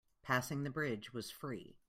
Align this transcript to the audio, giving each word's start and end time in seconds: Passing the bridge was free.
Passing 0.23 0.63
the 0.63 0.71
bridge 0.71 1.13
was 1.13 1.29
free. 1.29 1.77